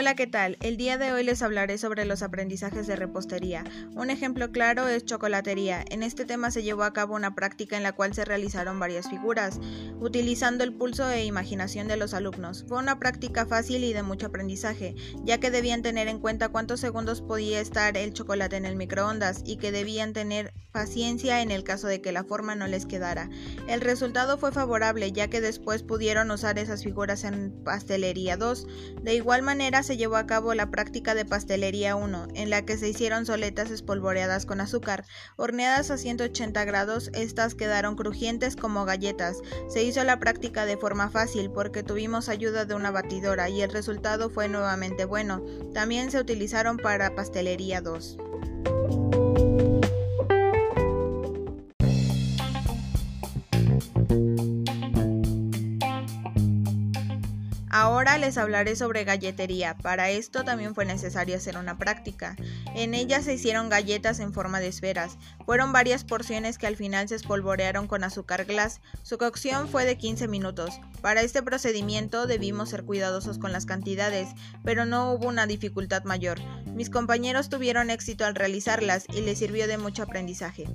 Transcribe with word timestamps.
Hola, 0.00 0.14
¿qué 0.14 0.28
tal? 0.28 0.58
El 0.60 0.76
día 0.76 0.96
de 0.96 1.12
hoy 1.12 1.24
les 1.24 1.42
hablaré 1.42 1.76
sobre 1.76 2.04
los 2.04 2.22
aprendizajes 2.22 2.86
de 2.86 2.94
repostería. 2.94 3.64
Un 3.96 4.10
ejemplo 4.10 4.52
claro 4.52 4.86
es 4.86 5.04
chocolatería. 5.04 5.84
En 5.90 6.04
este 6.04 6.24
tema 6.24 6.52
se 6.52 6.62
llevó 6.62 6.84
a 6.84 6.92
cabo 6.92 7.16
una 7.16 7.34
práctica 7.34 7.76
en 7.76 7.82
la 7.82 7.90
cual 7.90 8.14
se 8.14 8.24
realizaron 8.24 8.78
varias 8.78 9.10
figuras, 9.10 9.58
utilizando 9.98 10.62
el 10.62 10.72
pulso 10.72 11.10
e 11.10 11.24
imaginación 11.24 11.88
de 11.88 11.96
los 11.96 12.14
alumnos. 12.14 12.64
Fue 12.68 12.78
una 12.78 13.00
práctica 13.00 13.44
fácil 13.44 13.82
y 13.82 13.92
de 13.92 14.04
mucho 14.04 14.26
aprendizaje, 14.26 14.94
ya 15.24 15.40
que 15.40 15.50
debían 15.50 15.82
tener 15.82 16.06
en 16.06 16.20
cuenta 16.20 16.50
cuántos 16.50 16.78
segundos 16.78 17.20
podía 17.20 17.60
estar 17.60 17.96
el 17.96 18.12
chocolate 18.12 18.54
en 18.54 18.66
el 18.66 18.76
microondas 18.76 19.42
y 19.44 19.56
que 19.56 19.72
debían 19.72 20.12
tener 20.12 20.54
paciencia 20.70 21.42
en 21.42 21.50
el 21.50 21.64
caso 21.64 21.88
de 21.88 22.00
que 22.00 22.12
la 22.12 22.22
forma 22.22 22.54
no 22.54 22.68
les 22.68 22.86
quedara. 22.86 23.30
El 23.66 23.80
resultado 23.80 24.38
fue 24.38 24.52
favorable, 24.52 25.10
ya 25.10 25.28
que 25.28 25.40
después 25.40 25.82
pudieron 25.82 26.30
usar 26.30 26.56
esas 26.56 26.84
figuras 26.84 27.24
en 27.24 27.50
pastelería 27.64 28.36
2. 28.36 28.66
De 29.02 29.16
igual 29.16 29.42
manera, 29.42 29.82
se 29.88 29.96
llevó 29.96 30.16
a 30.16 30.26
cabo 30.26 30.52
la 30.52 30.70
práctica 30.70 31.14
de 31.14 31.24
pastelería 31.24 31.96
1, 31.96 32.28
en 32.34 32.50
la 32.50 32.60
que 32.66 32.76
se 32.76 32.90
hicieron 32.90 33.24
soletas 33.24 33.70
espolvoreadas 33.70 34.44
con 34.44 34.60
azúcar. 34.60 35.06
Horneadas 35.36 35.90
a 35.90 35.96
180 35.96 36.62
grados, 36.66 37.10
estas 37.14 37.54
quedaron 37.54 37.96
crujientes 37.96 38.54
como 38.54 38.84
galletas. 38.84 39.38
Se 39.70 39.82
hizo 39.82 40.04
la 40.04 40.20
práctica 40.20 40.66
de 40.66 40.76
forma 40.76 41.08
fácil 41.08 41.50
porque 41.50 41.82
tuvimos 41.82 42.28
ayuda 42.28 42.66
de 42.66 42.74
una 42.74 42.90
batidora 42.90 43.48
y 43.48 43.62
el 43.62 43.72
resultado 43.72 44.28
fue 44.28 44.46
nuevamente 44.46 45.06
bueno. 45.06 45.42
También 45.72 46.10
se 46.10 46.20
utilizaron 46.20 46.76
para 46.76 47.14
pastelería 47.14 47.80
2. 47.80 48.18
Ahora 57.70 58.18
les 58.18 58.38
hablaré 58.38 58.76
sobre 58.76 59.04
galletería. 59.04 59.76
Para 59.76 60.10
esto 60.10 60.44
también 60.44 60.74
fue 60.74 60.84
necesario 60.84 61.36
hacer 61.36 61.56
una 61.56 61.78
práctica. 61.78 62.36
En 62.74 62.94
ella 62.94 63.22
se 63.22 63.34
hicieron 63.34 63.68
galletas 63.68 64.20
en 64.20 64.32
forma 64.32 64.60
de 64.60 64.68
esferas. 64.68 65.18
Fueron 65.44 65.72
varias 65.72 66.04
porciones 66.04 66.58
que 66.58 66.66
al 66.66 66.76
final 66.76 67.08
se 67.08 67.16
espolvorearon 67.16 67.86
con 67.86 68.04
azúcar 68.04 68.44
glass. 68.44 68.80
Su 69.02 69.18
cocción 69.18 69.68
fue 69.68 69.84
de 69.84 69.98
15 69.98 70.28
minutos. 70.28 70.80
Para 71.00 71.22
este 71.22 71.42
procedimiento 71.42 72.26
debimos 72.26 72.70
ser 72.70 72.84
cuidadosos 72.84 73.38
con 73.38 73.52
las 73.52 73.66
cantidades, 73.66 74.28
pero 74.64 74.84
no 74.84 75.12
hubo 75.12 75.28
una 75.28 75.46
dificultad 75.46 76.04
mayor. 76.04 76.38
Mis 76.66 76.90
compañeros 76.90 77.48
tuvieron 77.48 77.90
éxito 77.90 78.24
al 78.24 78.34
realizarlas 78.34 79.04
y 79.08 79.20
les 79.20 79.38
sirvió 79.38 79.66
de 79.66 79.78
mucho 79.78 80.02
aprendizaje. 80.02 80.66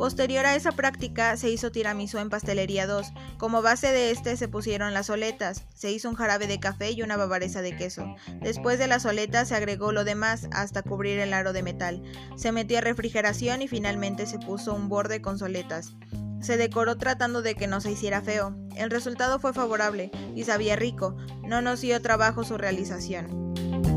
Posterior 0.00 0.46
a 0.46 0.56
esa 0.56 0.72
práctica 0.72 1.36
se 1.36 1.50
hizo 1.50 1.70
tiramisú 1.72 2.16
en 2.16 2.30
pastelería 2.30 2.86
2. 2.86 3.12
Como 3.36 3.60
base 3.60 3.92
de 3.92 4.10
este 4.10 4.38
se 4.38 4.48
pusieron 4.48 4.94
las 4.94 5.08
soletas, 5.08 5.66
se 5.74 5.92
hizo 5.92 6.08
un 6.08 6.14
jarabe 6.14 6.46
de 6.46 6.58
café 6.58 6.90
y 6.92 7.02
una 7.02 7.18
bavaresa 7.18 7.60
de 7.60 7.76
queso. 7.76 8.16
Después 8.40 8.78
de 8.78 8.86
las 8.86 9.02
soletas 9.02 9.48
se 9.48 9.56
agregó 9.56 9.92
lo 9.92 10.04
demás 10.04 10.48
hasta 10.52 10.80
cubrir 10.80 11.18
el 11.18 11.34
aro 11.34 11.52
de 11.52 11.62
metal. 11.62 12.02
Se 12.34 12.50
metió 12.50 12.78
a 12.78 12.80
refrigeración 12.80 13.60
y 13.60 13.68
finalmente 13.68 14.24
se 14.24 14.38
puso 14.38 14.72
un 14.72 14.88
borde 14.88 15.20
con 15.20 15.38
soletas. 15.38 15.92
Se 16.40 16.56
decoró 16.56 16.96
tratando 16.96 17.42
de 17.42 17.54
que 17.54 17.66
no 17.66 17.82
se 17.82 17.90
hiciera 17.90 18.22
feo. 18.22 18.56
El 18.76 18.90
resultado 18.90 19.38
fue 19.38 19.52
favorable 19.52 20.10
y 20.34 20.44
sabía 20.44 20.76
rico. 20.76 21.14
No 21.46 21.60
nos 21.60 21.82
dio 21.82 22.00
trabajo 22.00 22.42
su 22.42 22.56
realización. 22.56 23.89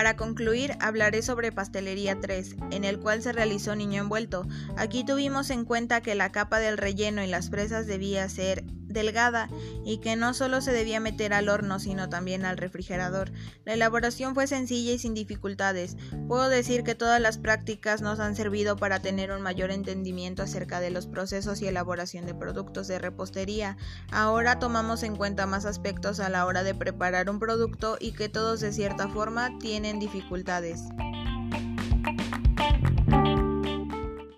Para 0.00 0.16
concluir, 0.16 0.78
hablaré 0.80 1.20
sobre 1.20 1.52
Pastelería 1.52 2.18
3, 2.18 2.56
en 2.70 2.84
el 2.84 2.98
cual 2.98 3.20
se 3.20 3.32
realizó 3.32 3.76
niño 3.76 4.00
envuelto. 4.00 4.46
Aquí 4.78 5.04
tuvimos 5.04 5.50
en 5.50 5.66
cuenta 5.66 6.00
que 6.00 6.14
la 6.14 6.32
capa 6.32 6.58
del 6.58 6.78
relleno 6.78 7.22
y 7.22 7.26
las 7.26 7.50
fresas 7.50 7.86
debía 7.86 8.26
ser 8.30 8.64
delgada 8.90 9.48
y 9.84 9.98
que 9.98 10.16
no 10.16 10.34
solo 10.34 10.60
se 10.60 10.72
debía 10.72 11.00
meter 11.00 11.32
al 11.32 11.48
horno 11.48 11.78
sino 11.78 12.08
también 12.08 12.44
al 12.44 12.56
refrigerador. 12.56 13.32
La 13.64 13.74
elaboración 13.74 14.34
fue 14.34 14.46
sencilla 14.46 14.92
y 14.92 14.98
sin 14.98 15.14
dificultades. 15.14 15.96
Puedo 16.28 16.48
decir 16.48 16.82
que 16.82 16.94
todas 16.94 17.20
las 17.20 17.38
prácticas 17.38 18.02
nos 18.02 18.20
han 18.20 18.36
servido 18.36 18.76
para 18.76 19.00
tener 19.00 19.30
un 19.32 19.42
mayor 19.42 19.70
entendimiento 19.70 20.42
acerca 20.42 20.80
de 20.80 20.90
los 20.90 21.06
procesos 21.06 21.62
y 21.62 21.66
elaboración 21.66 22.26
de 22.26 22.34
productos 22.34 22.88
de 22.88 22.98
repostería. 22.98 23.76
Ahora 24.10 24.58
tomamos 24.58 25.02
en 25.02 25.16
cuenta 25.16 25.46
más 25.46 25.64
aspectos 25.64 26.20
a 26.20 26.28
la 26.28 26.46
hora 26.46 26.62
de 26.62 26.74
preparar 26.74 27.30
un 27.30 27.38
producto 27.38 27.96
y 28.00 28.12
que 28.12 28.28
todos 28.28 28.60
de 28.60 28.72
cierta 28.72 29.08
forma 29.08 29.58
tienen 29.58 29.98
dificultades. 29.98 30.82